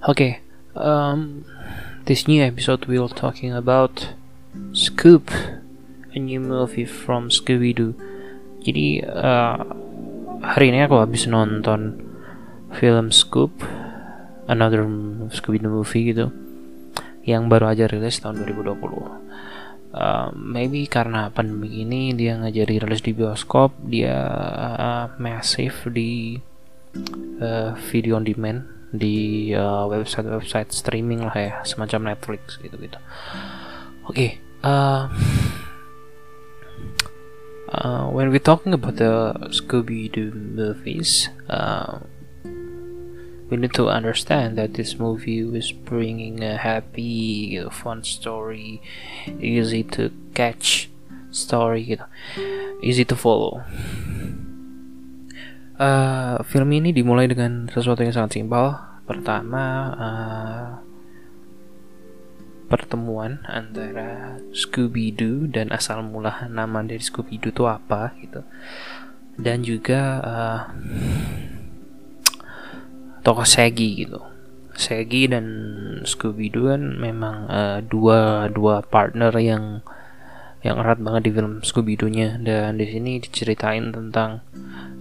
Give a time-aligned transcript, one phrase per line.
[0.00, 0.40] Okay,
[0.80, 1.44] um,
[2.08, 4.16] this new episode we'll talking about
[4.72, 5.28] Scoop,
[6.16, 7.92] a new movie from Scooby Doo.
[8.64, 9.60] Jadi uh,
[10.40, 12.00] hari ini aku habis nonton
[12.80, 13.60] film Scoop,
[14.48, 14.88] another
[15.36, 16.32] Scooby Doo movie gitu,
[17.28, 18.72] yang baru aja rilis tahun 2020.
[19.92, 24.16] Uh, maybe karena pandemi ini dia nggak jadi rilis di bioskop, dia
[24.80, 26.40] uh, massive di
[27.44, 32.98] uh, video on demand di uh, website-website streaming lah ya, semacam Netflix gitu-gitu.
[34.06, 34.30] Oke, okay,
[34.66, 35.06] uh,
[37.70, 42.02] uh, when we talking about the Scooby Doo movies, uh,
[43.50, 48.82] we need to understand that this movie was bringing a happy, you know, fun story,
[49.38, 50.90] easy to catch
[51.30, 52.06] story gitu,
[52.82, 53.62] easy to follow.
[55.80, 58.76] Uh, film ini dimulai dengan sesuatu yang sangat simpel.
[59.08, 59.64] Pertama,
[59.96, 60.68] uh,
[62.68, 68.44] pertemuan antara Scooby Doo dan asal mula nama dari Scooby Doo itu apa gitu,
[69.40, 70.60] dan juga uh,
[73.24, 74.20] tokoh Shaggy gitu.
[74.76, 75.46] Shaggy dan
[76.04, 79.80] Scooby Doo kan memang uh, dua dua partner yang
[80.60, 84.44] yang erat banget di film Scooby Doo-nya dan di sini diceritain tentang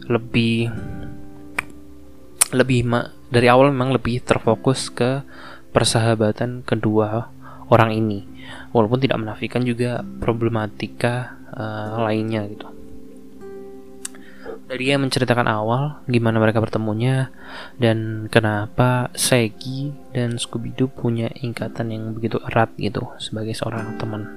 [0.10, 0.74] lebih
[2.50, 2.82] lebih
[3.30, 5.22] dari awal memang lebih terfokus ke
[5.70, 7.30] persahabatan kedua
[7.70, 8.26] orang ini.
[8.74, 12.66] Walaupun tidak menafikan juga problematika uh, lainnya gitu.
[14.70, 17.34] Dia menceritakan awal gimana mereka bertemunya
[17.82, 24.30] dan kenapa Segi dan Scooby Doo punya ikatan yang begitu erat gitu sebagai seorang teman.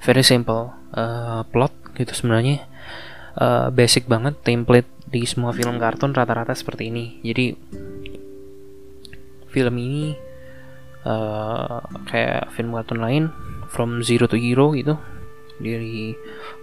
[0.00, 2.64] Very simple uh, plot gitu sebenarnya
[3.38, 7.22] uh, basic banget template di semua film kartun rata-rata seperti ini.
[7.22, 7.54] Jadi
[9.54, 10.10] film ini
[11.06, 11.78] uh,
[12.10, 13.24] kayak film kartun lain
[13.70, 14.98] from zero to hero gitu.
[15.54, 16.10] Dari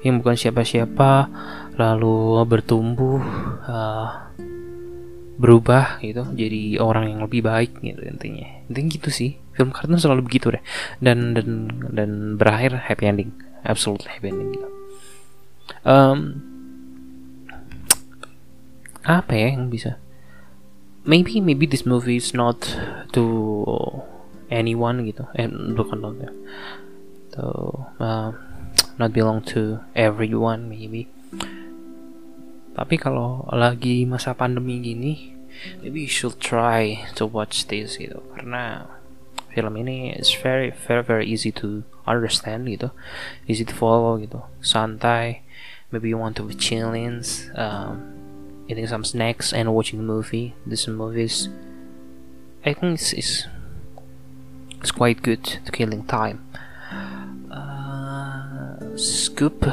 [0.04, 1.32] yang bukan siapa-siapa
[1.80, 3.24] lalu bertumbuh
[3.64, 4.10] uh,
[5.42, 8.68] berubah gitu jadi orang yang lebih baik gitu intinya.
[8.68, 9.40] Intinya gitu sih.
[9.56, 10.64] Film kartun selalu begitu deh.
[11.00, 13.32] Dan dan dan berakhir happy ending.
[13.64, 14.68] Absolutely happy ending gitu.
[15.88, 16.51] Um,
[19.20, 20.00] apa ya yang bisa?
[21.04, 22.62] Maybe maybe this movie is not
[23.12, 23.24] to
[24.48, 25.28] anyone gitu.
[25.36, 26.32] Eh bukan dong ya
[27.32, 28.32] so, uh,
[29.00, 31.08] not belong to everyone maybe.
[32.72, 35.36] Tapi kalau lagi masa pandemi gini
[35.84, 38.20] maybe you should try to watch this gitu.
[38.36, 38.88] Karena
[39.52, 42.92] film ini is very very very easy to understand gitu.
[43.48, 44.44] Easy to follow gitu.
[44.64, 45.44] Santai.
[45.92, 47.20] Maybe you want to be chilling
[47.60, 48.21] um,
[48.72, 50.56] eating some snacks and watching a movie.
[50.66, 51.52] This movie is
[52.64, 53.48] I think it's, it's,
[54.80, 56.46] it's quite good to killing time.
[58.96, 59.66] Scoop.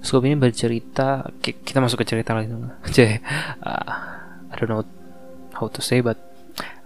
[0.00, 3.90] Scoop ini bercerita kita masuk ke cerita lagi uh,
[4.48, 4.84] I don't know
[5.58, 6.16] how to say but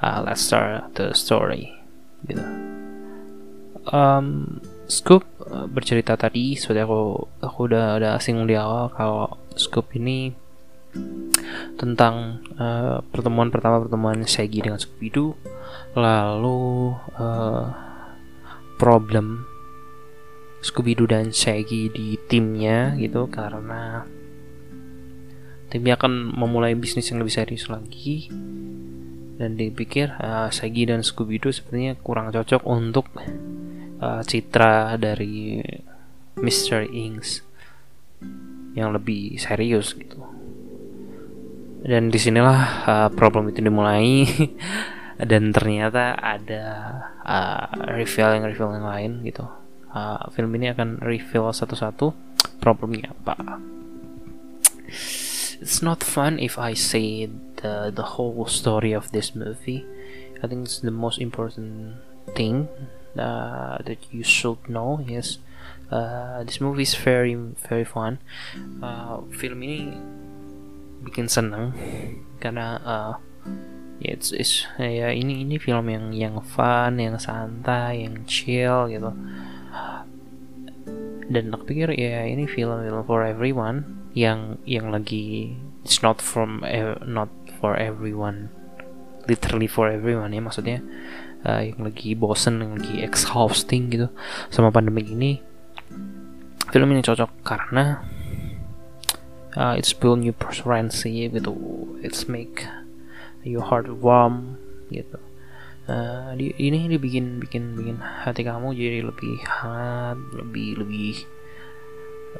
[0.01, 1.75] uh, let's start the story.
[2.25, 2.43] Gitu.
[3.93, 9.93] Um, Scoop uh, bercerita tadi seperti aku aku udah udah singgung di awal kalau Scoop
[9.97, 10.33] ini
[11.75, 15.35] tentang uh, pertemuan pertama pertemuan Shaggy dengan Scooby Doo
[15.99, 17.67] lalu uh,
[18.79, 19.47] problem
[20.65, 24.09] Scooby-Doo dan Shaggy di timnya gitu karena
[25.69, 28.33] timnya akan memulai bisnis yang lebih serius lagi.
[29.35, 33.13] Dan dipikir uh, Shaggy dan Scooby-Doo sepertinya kurang cocok untuk
[34.01, 35.63] uh, citra dari
[36.39, 36.89] Mr.
[36.91, 37.43] Inks
[38.75, 40.19] yang lebih serius gitu
[41.85, 44.25] dan di sinilah uh, problem itu dimulai
[45.31, 46.65] dan ternyata ada
[47.23, 49.45] uh, reveal yang reveal yang lain gitu
[49.95, 52.13] uh, film ini akan reveal satu-satu
[52.59, 53.63] problemnya apa.
[55.65, 57.31] It's not fun if I say
[57.63, 59.87] the the whole story of this movie.
[60.43, 62.05] I think it's the most important
[62.37, 62.69] thing
[63.19, 65.39] uh, that you should know is
[65.91, 67.35] uh, this movie is very
[67.69, 68.19] very fun.
[68.83, 69.95] Uh, film ini
[71.05, 71.77] bikin seneng
[72.41, 73.13] karena uh,
[74.01, 79.13] ya it's, it's ya ini ini film yang yang fun, yang santai, yang chill gitu.
[81.25, 86.61] Dan aku pikir ya ini film-film for everyone yang yang lagi it's not from
[87.05, 88.53] not for everyone.
[89.25, 90.85] Literally for everyone ya maksudnya
[91.45, 94.09] uh, yang lagi bosen yang lagi exhausting gitu
[94.49, 95.33] sama pandemi ini
[96.75, 98.03] film ini cocok karena
[99.55, 101.55] uh, it's build new preference gitu.
[102.03, 102.67] It's make
[103.47, 104.59] your heart warm
[104.91, 105.23] gitu.
[105.85, 111.13] Uh, di, ini dibikin bikin bikin hati kamu jadi lebih hangat lebih lebih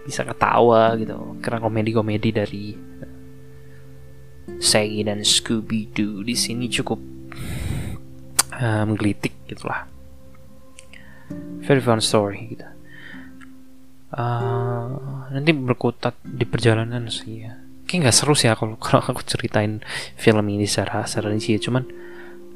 [0.03, 1.39] bisa ketawa gitu.
[1.39, 2.67] Karena komedi-komedi dari
[4.59, 7.14] Shaggy dan Scooby Doo di sini cukup
[8.65, 9.85] uh, menggelitik gitulah.
[11.65, 12.67] Very fun story gitu.
[14.15, 17.53] Uh, nanti berkutat di perjalanan sih ya.
[17.85, 19.85] Kayak nggak seru sih ya kalau kalau aku ceritain
[20.17, 21.85] film ini secara secara sih cuman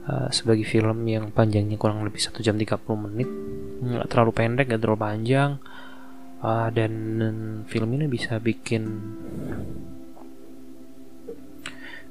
[0.08, 3.28] uh, sebagai film yang panjangnya kurang lebih satu jam 30 menit
[3.78, 5.52] nggak terlalu pendek nggak terlalu panjang.
[6.38, 6.94] Uh, dan
[7.66, 8.86] film ini bisa bikin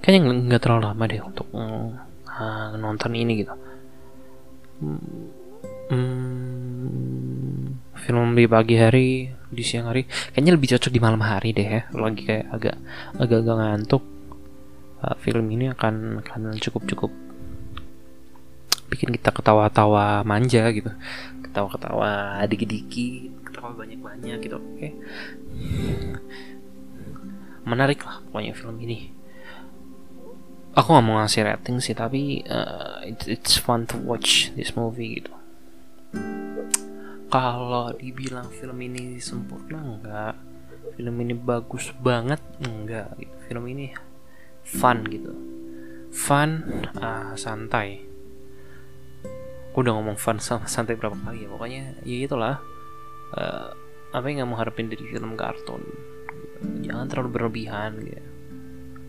[0.04, 3.56] kayaknya nggak terlalu lama deh untuk uh, nonton ini gitu
[4.82, 5.98] hmm,
[7.98, 10.06] film di pagi hari di siang hari.
[10.08, 11.82] Kayaknya lebih cocok di malam hari deh ya.
[11.94, 12.76] Lagi kayak agak
[13.18, 14.04] agak agak ngantuk.
[14.98, 17.12] Uh, film ini akan akan cukup cukup
[18.90, 20.90] bikin kita ketawa-tawa manja gitu.
[21.46, 24.74] Ketawa-ketawa dikit-dikit ketawa banyak-banyak gitu oke?
[24.78, 24.92] Okay.
[27.68, 29.12] menarik lah pokoknya film ini
[30.78, 35.34] aku nggak mau ngasih rating sih tapi uh, it's, fun to watch this movie gitu.
[37.28, 40.36] Kalau dibilang film ini sempurna enggak.
[40.94, 43.10] Film ini bagus banget enggak.
[43.18, 43.36] Gitu.
[43.50, 43.90] film ini
[44.62, 45.34] fun gitu.
[46.14, 46.50] Fun
[46.94, 48.06] uh, santai.
[49.74, 52.62] Aku udah ngomong fun sama santai berapa kali ya pokoknya ya itulah.
[53.34, 53.74] Uh,
[54.14, 55.84] apa yang nggak mau harapin dari film kartun?
[56.86, 58.37] Jangan terlalu berlebihan gitu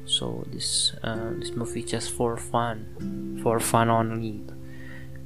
[0.08, 2.88] so this uh, this movie just for fun
[3.44, 4.40] for fun only.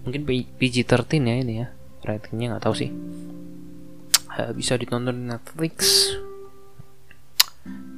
[0.03, 1.67] Mungkin PG-13 ya ini ya
[2.03, 2.91] ratingnya nggak tahu sih.
[4.35, 6.11] Uh, bisa ditonton di Netflix.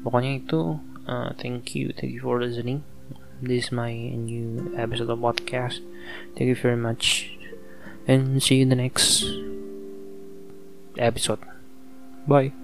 [0.04, 0.76] Pokoknya itu
[1.08, 2.84] uh, thank you thank you for listening.
[3.40, 5.80] This is my new episode of podcast.
[6.36, 7.32] Thank you very much.
[8.04, 9.24] And see you in the next
[11.00, 11.40] episode.
[12.28, 12.63] Bye